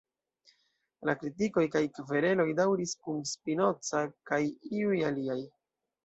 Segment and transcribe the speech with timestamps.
[1.09, 4.39] La kritikoj, kaj kvereloj, daŭris kun Spinoza kaj
[4.79, 5.37] iuj aliaj.